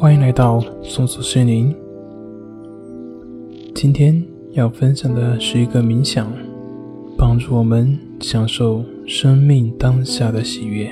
[0.00, 1.74] 欢迎来到松鼠森林。
[3.74, 4.22] 今天
[4.52, 6.32] 要分享的是一个冥想，
[7.16, 10.88] 帮助我们享受生命当下的喜悦。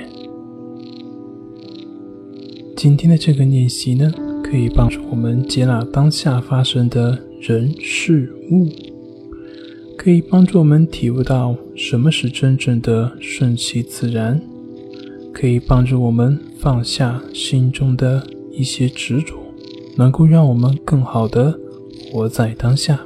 [2.75, 4.11] 今天的这个练习呢，
[4.43, 8.67] 可以帮助我们接纳当下发生的人事物，
[9.97, 14.41] 可以帮助我们体悟到什么是真正的顺其自然。
[15.31, 18.25] 可以帮助我们放下心中的
[18.57, 19.35] 一些执着，
[19.95, 21.57] 能够让我们更好的
[22.11, 22.99] 活在当下。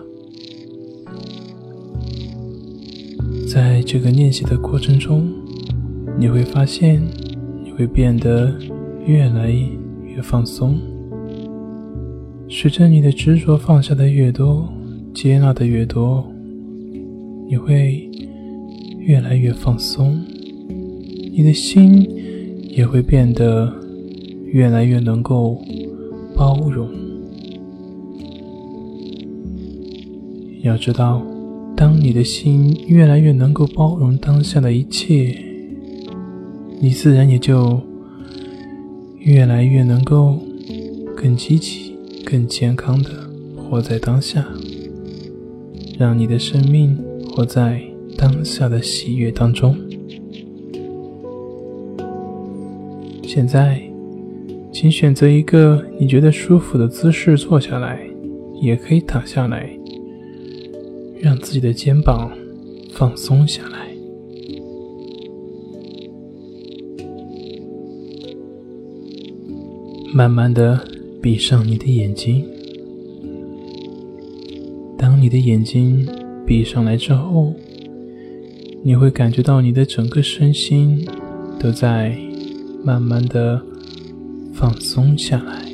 [3.45, 5.29] 在这个练习的过程中，
[6.17, 7.01] 你会发现
[7.63, 8.55] 你会变得
[9.05, 9.51] 越来
[10.05, 10.79] 越放松。
[12.49, 14.67] 随着你的执着放下的越多，
[15.13, 16.25] 接纳的越多，
[17.49, 18.09] 你会
[18.99, 20.21] 越来越放松，
[21.33, 22.07] 你的心。
[22.73, 23.69] 也会变得
[24.51, 25.61] 越来越能够
[26.35, 26.89] 包容。
[30.61, 31.21] 要知道，
[31.75, 35.35] 当你的心越来越能够包容当下的一切，
[36.79, 37.81] 你自然也就
[39.19, 40.37] 越来越能够
[41.15, 43.09] 更积极、更健康的
[43.55, 44.45] 活在当下，
[45.97, 46.97] 让你的生命
[47.31, 47.81] 活在
[48.17, 49.75] 当下的喜悦当中。
[53.23, 53.81] 现在，
[54.81, 58.01] 请选择一个你觉得舒服的姿势坐下来，
[58.59, 59.69] 也可以躺下来，
[61.19, 62.31] 让自己的肩膀
[62.91, 63.89] 放松下来。
[70.11, 70.83] 慢慢的
[71.21, 72.43] 闭上你的眼睛。
[74.97, 76.09] 当你的眼睛
[76.43, 77.53] 闭上来之后，
[78.81, 81.07] 你会感觉到你的整个身心
[81.59, 82.17] 都在。
[82.83, 83.61] 慢慢的
[84.61, 85.65] 放松下来，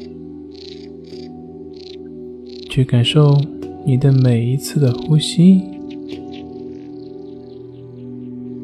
[2.69, 3.37] 去感受
[3.85, 5.61] 你的每一次的呼吸，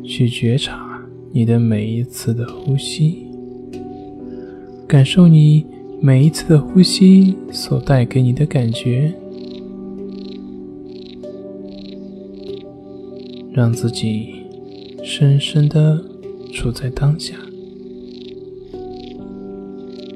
[0.02, 3.28] 去觉察你的每一次的呼吸，
[4.88, 5.66] 感受你
[6.00, 9.14] 每一次的呼吸所带给你的感觉，
[13.52, 14.30] 让自己
[15.04, 16.02] 深深的
[16.54, 17.36] 处在当下。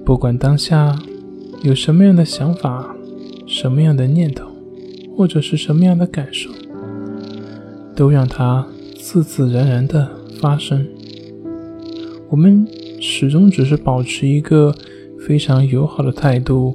[0.07, 0.97] 不管当下
[1.63, 2.95] 有什么样的想法、
[3.45, 4.47] 什么样的念头，
[5.13, 6.49] 或者是什么样的感受，
[7.93, 10.09] 都让它自自然然的
[10.39, 10.87] 发生。
[12.29, 12.65] 我们
[13.01, 14.73] 始终只是保持一个
[15.27, 16.73] 非常友好的态度，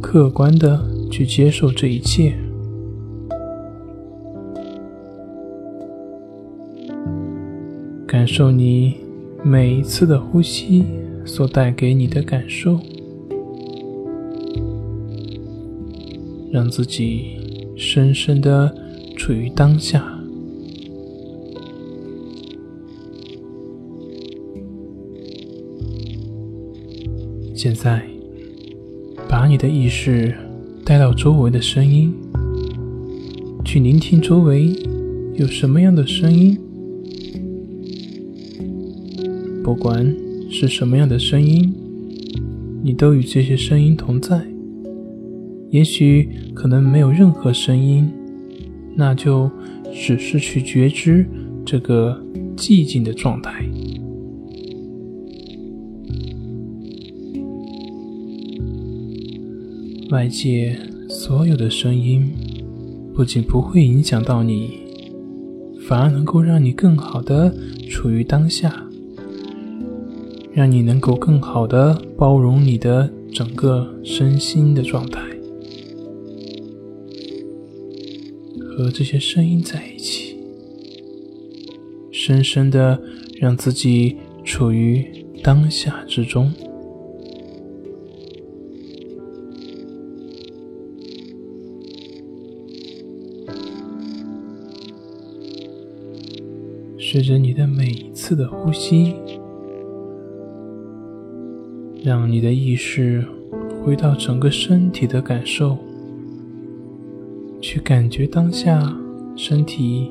[0.00, 2.34] 客观的去接受这一切，
[8.06, 8.96] 感受你
[9.44, 10.86] 每一次的呼吸。
[11.24, 12.78] 所带给你的感受，
[16.50, 17.38] 让自己
[17.76, 18.74] 深深的
[19.16, 20.04] 处于当下。
[27.54, 28.02] 现在，
[29.28, 30.34] 把你的意识
[30.84, 32.12] 带到周围的声音，
[33.64, 34.74] 去聆听周围
[35.36, 36.58] 有什么样的声音，
[39.62, 40.31] 不管。
[40.54, 41.74] 是什么样的声音，
[42.82, 44.46] 你都与这些声音同在。
[45.70, 48.06] 也许可能没有任何声音，
[48.94, 49.50] 那就
[49.94, 51.26] 只是去觉知
[51.64, 52.22] 这个
[52.54, 53.64] 寂静的状态。
[60.10, 62.30] 外界所有的声音，
[63.14, 64.72] 不仅不会影响到你，
[65.88, 67.56] 反而能够让你更好的
[67.88, 68.86] 处于当下。
[70.54, 75.22] 让你能够更好的包容你的整个身心的状态，
[78.60, 80.36] 和这些声音在一起，
[82.10, 83.00] 深深的
[83.40, 86.52] 让自己处于当下之中。
[96.98, 99.14] 随着你的每一次的呼吸。
[102.04, 103.24] 让你的意识
[103.82, 105.78] 回到整个身体的感受，
[107.60, 108.96] 去感觉当下
[109.36, 110.10] 身体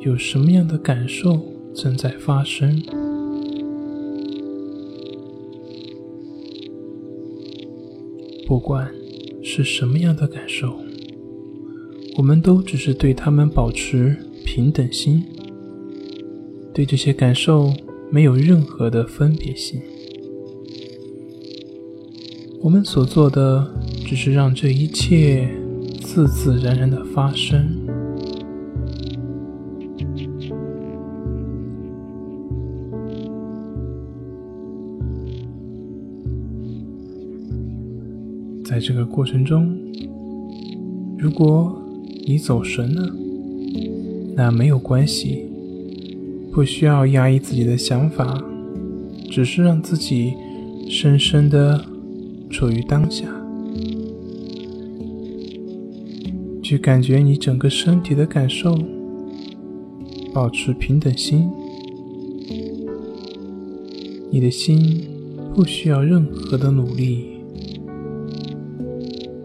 [0.00, 1.40] 有什么样的感受
[1.74, 2.80] 正在发生。
[8.46, 8.92] 不管
[9.42, 10.76] 是什么样的感受，
[12.18, 15.24] 我们都只是对他们保持平等心，
[16.72, 17.72] 对这些感受
[18.10, 19.80] 没有任何的分别心。
[22.62, 23.74] 我们所做的
[24.06, 25.48] 只是让这一切
[26.00, 27.68] 自自然然的发生。
[38.64, 39.76] 在这个过程中，
[41.18, 41.82] 如果
[42.28, 43.12] 你走神了，
[44.36, 45.46] 那没有关系，
[46.52, 48.40] 不需要压抑自己的想法，
[49.28, 50.34] 只是让自己
[50.88, 51.84] 深深的
[52.52, 53.24] 处于当下，
[56.62, 58.78] 去感觉你整个身体的感受，
[60.34, 61.50] 保持平等心，
[64.30, 65.02] 你的心
[65.54, 67.24] 不需要任何的努力。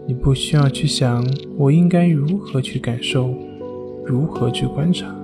[0.06, 1.26] 你不需要去想
[1.56, 3.34] 我应该如何去感受，
[4.04, 5.14] 如何去观察。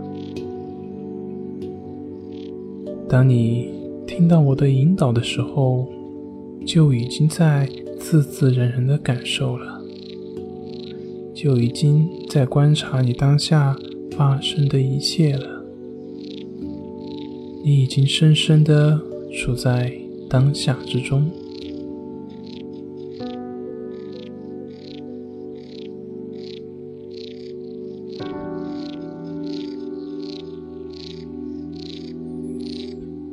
[3.08, 3.70] 当你
[4.06, 5.86] 听到我的引导的时候，
[6.66, 7.68] 就已经在
[7.98, 9.82] 自自然然的感受了，
[11.34, 13.76] 就已经在观察你当下
[14.16, 15.64] 发生的一切了。
[17.64, 19.00] 你已经深深的
[19.32, 19.92] 处在
[20.28, 21.30] 当下之中。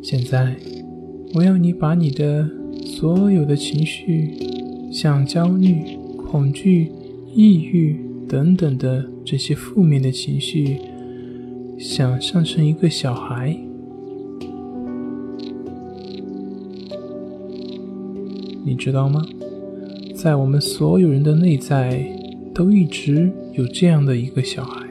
[0.01, 0.57] 现在，
[1.33, 2.49] 我要你把你的
[3.01, 4.31] 所有的情绪，
[4.91, 6.91] 像焦虑、恐惧、
[7.33, 7.99] 抑郁
[8.29, 10.77] 等等的这些负面的情绪，
[11.79, 13.57] 想象成一个小孩。
[18.63, 19.25] 你知道吗？
[20.13, 22.07] 在我们所有人的内在，
[22.53, 24.85] 都一直有这样的一个小孩，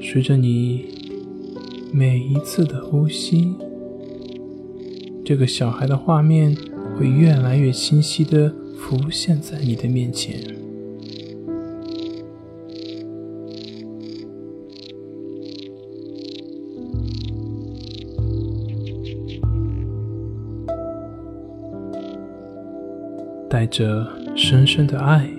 [0.00, 0.84] 随着你。
[1.92, 3.52] 每一次的呼吸，
[5.30, 6.56] 这个小孩的画面
[6.98, 10.40] 会越来越清晰的浮现在你的面前，
[23.48, 24.04] 带着
[24.34, 25.30] 深深的爱、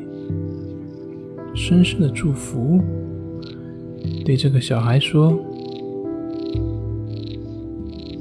[1.53, 2.79] 深深的祝福，
[4.23, 5.37] 对这个小孩说。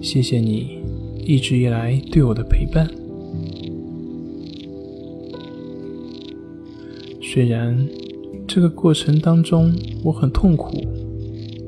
[0.03, 0.81] 谢谢你
[1.31, 2.91] 一直以来对我的陪伴。
[7.23, 7.89] 虽然
[8.49, 9.73] 这个过程当中
[10.03, 10.85] 我很痛苦，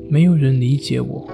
[0.09, 1.25] 没有人理解我，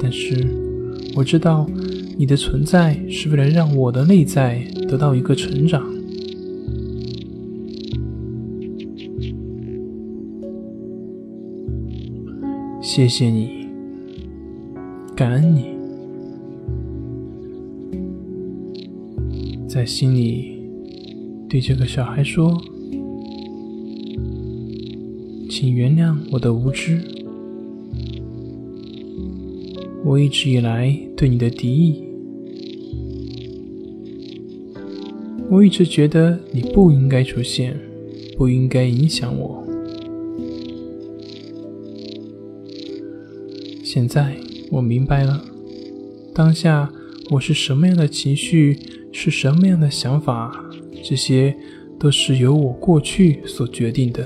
[0.00, 0.46] 但是
[1.16, 1.68] 我知道
[2.16, 5.84] 你的存在是为了让我的内在得到一个成长。
[12.92, 13.68] 谢谢你，
[15.14, 15.66] 感恩你，
[19.68, 20.60] 在心里
[21.48, 22.60] 对这个小孩说
[25.48, 27.00] ：“请原谅我的无知，
[30.04, 32.02] 我一直以来对你的敌意，
[35.48, 37.78] 我一直觉得你不应该出现，
[38.36, 39.64] 不应该影响我。”
[43.92, 44.36] 现在
[44.70, 45.42] 我明白了，
[46.32, 46.92] 当下
[47.28, 48.78] 我是什么样的情绪，
[49.10, 50.64] 是什么样的想法，
[51.02, 51.56] 这些
[51.98, 54.24] 都是由我过去所决定的。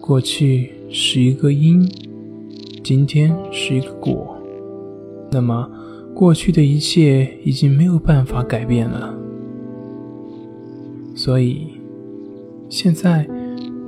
[0.00, 1.84] 过去是一个因，
[2.84, 4.38] 今天是一个果，
[5.32, 5.68] 那么
[6.14, 9.18] 过去的一切已经没有办法改变了，
[11.16, 11.76] 所以。
[12.68, 13.26] 现在，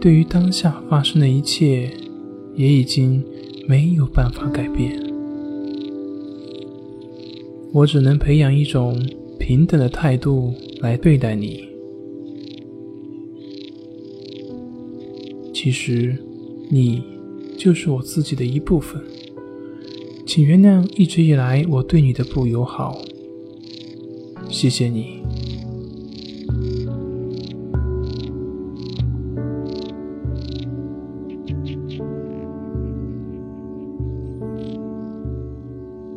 [0.01, 1.91] 对于当下发生的一切，
[2.55, 3.23] 也已经
[3.69, 5.01] 没有办法改变。
[7.73, 9.01] 我只能培养一种
[9.39, 11.65] 平等的态度来对待你。
[15.53, 16.17] 其实，
[16.71, 17.03] 你
[17.57, 19.01] 就是我自己的一部分。
[20.27, 22.99] 请原谅一直以来我对你的不友好。
[24.49, 25.20] 谢谢你。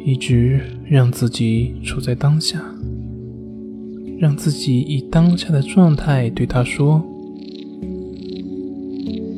[0.06, 2.62] 一直让自己处在当下，
[4.20, 7.02] 让自己以当下的状态对他说：“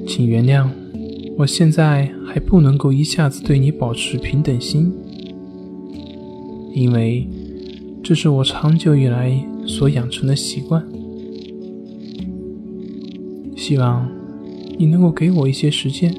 [0.08, 0.68] 请原谅，
[1.38, 4.92] 我现在还不能够一下子对你保持平等心，
[6.74, 7.28] 因为
[8.04, 10.84] 这是我长久以来所养成的习惯。
[13.56, 14.10] 希望
[14.80, 16.12] 你能够给我一些时间，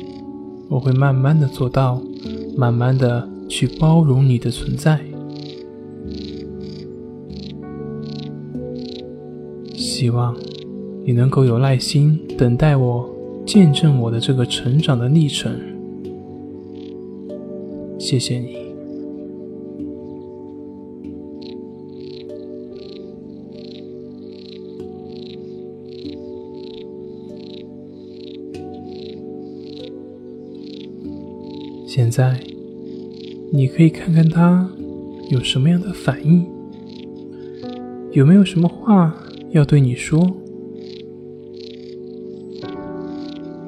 [0.69, 2.01] 我会慢慢的做到，
[2.57, 5.01] 慢慢的去包容你的存在。
[9.75, 10.37] 希望
[11.05, 13.09] 你能够有耐心等待我，
[13.47, 15.59] 见证我的这个成长的历程。
[17.99, 18.67] 谢谢你。
[31.87, 32.39] 现在，
[33.57, 34.69] 你可以看看他
[35.31, 36.47] 有什么样的反应，
[38.13, 39.17] 有没有什么话
[39.53, 40.31] 要对你说？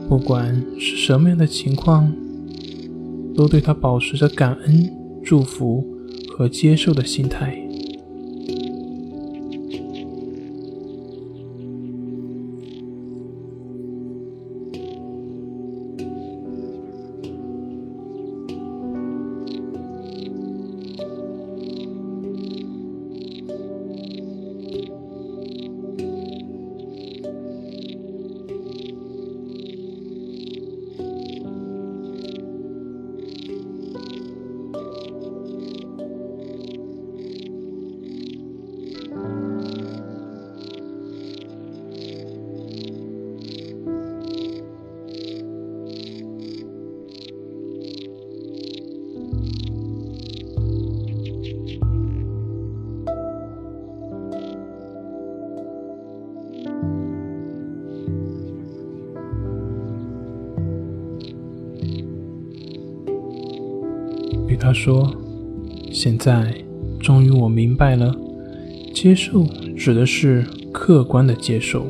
[0.07, 2.13] 不管是什么样的情况，
[3.35, 4.91] 都对他保持着感恩、
[5.25, 5.83] 祝福
[6.29, 7.68] 和接受的心态。
[64.69, 65.11] 他说
[65.91, 66.55] ：“现在
[67.01, 68.15] 终于我明白了，
[68.93, 71.87] 接受指的是客观的接受。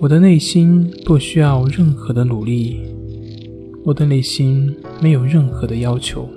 [0.00, 2.80] 我的内心不需要任何的努力，
[3.84, 6.28] 我的内心没有任何的要求。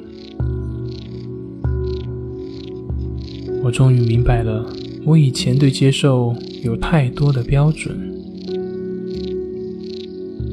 [3.63, 4.63] 我终于明白了，
[5.03, 7.97] 我以前对接受有太多的标准。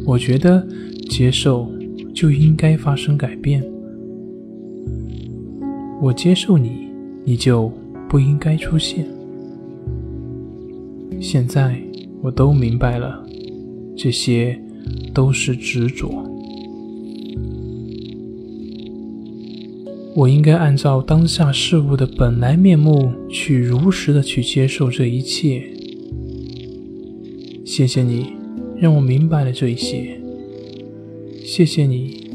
[0.06, 0.66] 我觉得
[1.10, 1.70] 接受。”
[2.18, 3.62] 就应该发生改变。
[6.02, 6.88] 我接受你，
[7.24, 7.70] 你就
[8.08, 9.06] 不应该出现。
[11.20, 11.80] 现在
[12.20, 13.24] 我都明白了，
[13.96, 14.60] 这些
[15.14, 16.08] 都是执着。
[20.16, 25.62] 我应该按照当下事物的本来面目去如实的去接受这一切。
[27.64, 28.32] 谢谢你，
[28.76, 30.17] 让我明白了这一些。
[31.50, 32.30] 谢谢你，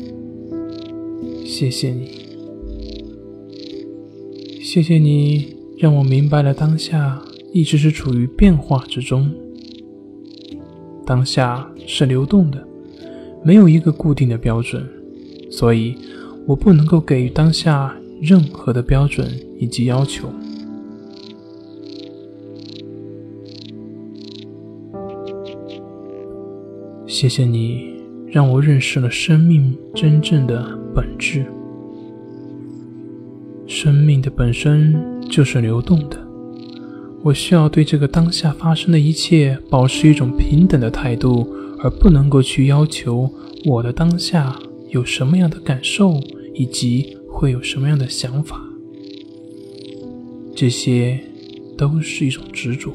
[1.45, 2.09] 谢谢你，
[4.59, 7.21] 谢谢你，让我明白了当下
[7.53, 9.31] 一直是处于变化之中。
[11.05, 12.67] 当下是流动的，
[13.43, 14.83] 没有一个固定的标准，
[15.47, 15.95] 所以
[16.47, 19.29] 我不能够给予当下任何的标准
[19.59, 20.27] 以及要求。
[27.05, 27.92] 谢谢你。
[28.33, 31.45] 让我认识了生命真正的本质。
[33.67, 36.17] 生命的本身就是流动的，
[37.21, 41.47] 我需要对这个当下发生的一切保持一种平等的态度，
[41.77, 43.29] 而不能够去要求
[43.65, 44.57] 我的当下
[44.89, 46.19] 有什么样的感受，
[46.55, 48.59] 以及会有什么样的想法。
[50.55, 51.19] 这些
[51.77, 52.91] 都是一种执着。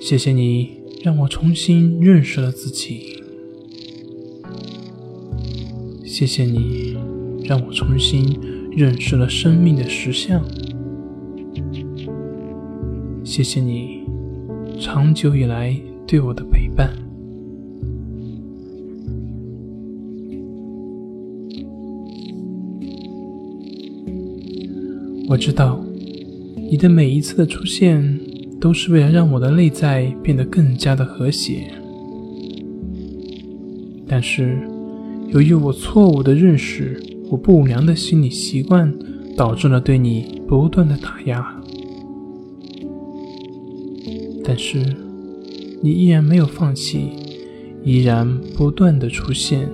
[0.00, 0.77] 谢谢你。
[1.02, 3.22] 让我重新认识了自己，
[6.04, 6.96] 谢谢你，
[7.44, 8.38] 让我重新
[8.72, 10.42] 认识了生命的实相。
[13.24, 14.00] 谢谢你，
[14.80, 15.74] 长久以来
[16.06, 16.92] 对我的陪伴。
[25.28, 25.84] 我知道，
[26.56, 28.27] 你的每一次的出现。
[28.60, 31.70] 都是为了让我的内在变得更加的和谐，
[34.06, 34.58] 但是
[35.28, 37.00] 由于我错误的认识，
[37.30, 38.92] 我不良的心理习惯，
[39.36, 41.54] 导致了对你不断的打压。
[44.42, 44.78] 但是
[45.80, 47.10] 你依然没有放弃，
[47.84, 49.68] 依然不断的出现，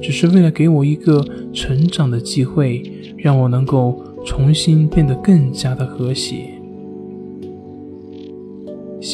[0.00, 2.82] 只是为了给我一个成长的机会，
[3.16, 6.53] 让我能够重新变得更加的和谐。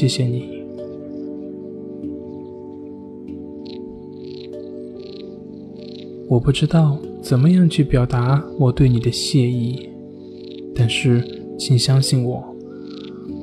[0.00, 0.48] 谢谢你。
[6.26, 9.90] 我不知道怎么样去表达我对你的谢意，
[10.74, 11.22] 但是
[11.58, 12.42] 请相信我，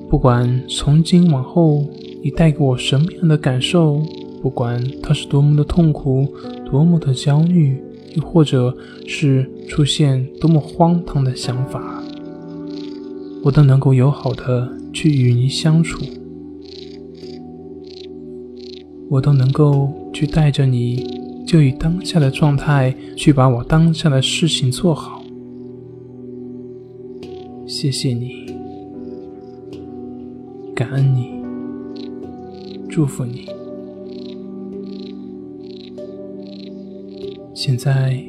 [0.09, 1.85] 不管从今往后
[2.23, 4.01] 你带给我什么样的感受，
[4.41, 6.27] 不管它是多么的痛苦、
[6.65, 7.77] 多么的焦虑，
[8.15, 12.03] 又或者是出现多么荒唐的想法，
[13.43, 16.03] 我都能够友好的去与你相处，
[19.09, 21.05] 我都能够去带着你，
[21.45, 25.23] 就以当下的状态去把我当下的事情做好。
[27.65, 28.45] 谢谢你，
[30.75, 31.29] 感恩你，
[32.89, 33.45] 祝福你。
[37.53, 38.23] 现在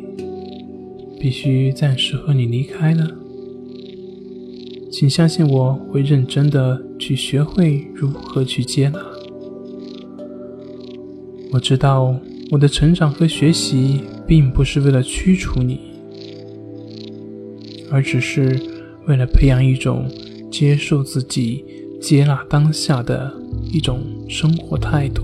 [1.20, 3.06] 必须暂时和你离开了，
[4.90, 9.17] 请相信我会认真的去学会如何去接纳。
[11.50, 12.14] 我知道
[12.50, 15.80] 我的成长和学习并不是为了驱除你，
[17.90, 18.60] 而只是
[19.06, 20.06] 为了培养一种
[20.50, 21.64] 接受自己、
[22.00, 23.32] 接纳当下的
[23.72, 25.22] 一种生活态度。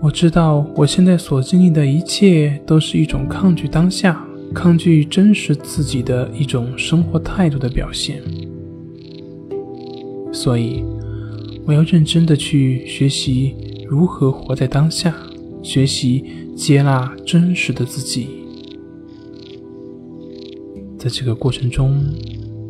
[0.00, 8.20] 我知道我现在所经历的一切都是一种抗拒当下、抗拒真实自己的一种生活态度的表现，
[10.32, 10.84] 所以
[11.64, 13.54] 我要认真的去学习
[13.88, 15.14] 如何活在当下，
[15.62, 16.24] 学习
[16.56, 18.28] 接纳真实的自己。
[20.98, 22.00] 在这个过程中，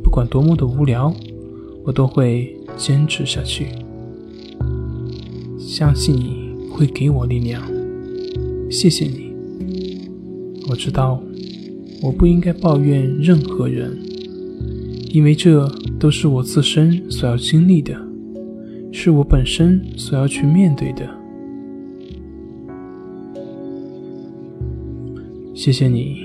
[0.03, 1.15] 不管多么的无聊，
[1.85, 3.67] 我都会坚持下去，
[5.59, 6.43] 相信你。
[6.75, 7.63] 会给我力量，
[8.71, 9.31] 谢谢你。
[10.71, 11.23] 我知道
[12.01, 13.95] 我不应该抱怨任何人，
[15.11, 15.71] 因为这
[16.01, 17.95] 都是我自身所要经历的，
[19.05, 21.05] 是我本身所要去面对的。
[25.53, 26.19] 谢谢你，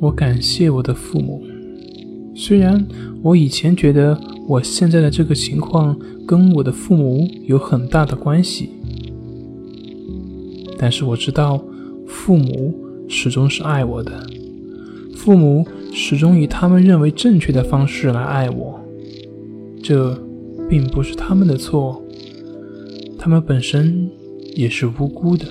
[0.00, 1.42] 我感谢我的父母。
[2.34, 2.88] 虽然
[3.20, 5.94] 我以前觉得我现在的这个情况
[6.26, 8.70] 跟我的父母有很大的关系。
[10.78, 11.62] 但是我知道，
[12.06, 12.74] 父母
[13.08, 14.26] 始终是爱我的，
[15.14, 18.80] 父母始终以他们认为正确的方式来爱我，
[19.82, 20.18] 这
[20.70, 22.00] 并不是他们的错，
[23.18, 24.08] 他们本身
[24.54, 25.44] 也是无辜的。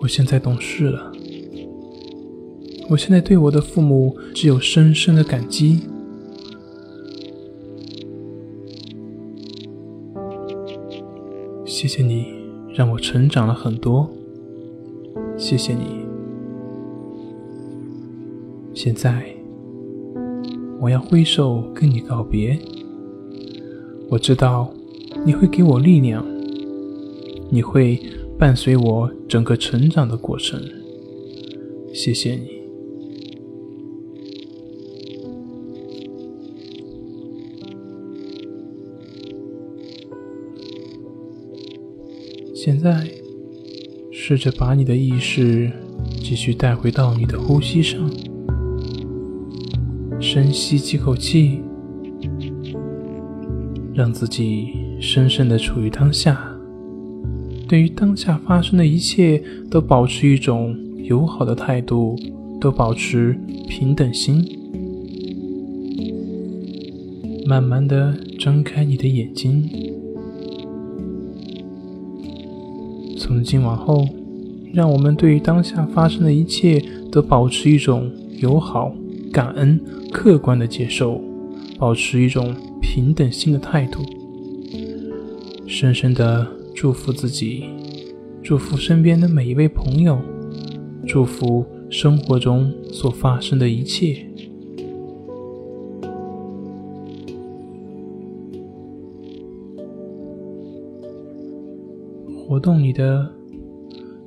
[0.00, 1.12] 我现在懂事了，
[2.88, 5.80] 我现在对我的父母只有深深的感激。
[11.66, 12.24] 谢谢你，
[12.74, 14.10] 让我成长了很多。
[15.36, 16.00] 谢谢你。
[18.72, 19.34] 现在，
[20.80, 22.58] 我要挥手跟你告别。
[24.08, 24.72] 我知道
[25.24, 26.24] 你会给我力量，
[27.50, 28.00] 你会
[28.38, 30.60] 伴随我整个成长的过程。
[31.92, 32.58] 谢谢你。
[42.54, 43.08] 现在，
[44.12, 45.70] 试着把你的意识
[46.22, 48.10] 继续带回到你的呼吸上，
[50.20, 51.62] 深吸几口气，
[53.94, 54.68] 让自己
[55.00, 56.38] 深深的处于当下，
[57.66, 62.16] 对于当下发生的一切都保持一种友好的态度，
[62.60, 63.34] 都保持
[63.66, 64.46] 平等心，
[67.46, 69.68] 慢慢的睁开你的眼睛。
[73.16, 74.06] 从今往后，
[74.74, 78.92] 让我们对于当下发生的一切都保持一种友好、
[79.32, 79.80] 感恩、
[80.12, 81.20] 客观的接受，
[81.78, 84.02] 保持一种平等心的态度。
[85.66, 87.64] 深深的祝福自己，
[88.42, 90.18] 祝福身边的每一位朋友，
[91.06, 94.26] 祝福生活中所发生的一切。
[102.48, 103.32] 活动你的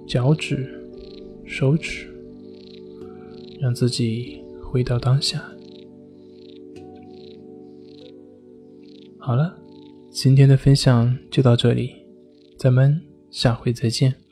[0.08, 0.66] 脚趾、
[1.44, 2.08] 手指，
[3.60, 4.43] 让自己
[4.74, 5.40] 回到当下。
[9.20, 9.56] 好了，
[10.10, 11.92] 今天的分享就到这里，
[12.58, 14.23] 咱们下回再见。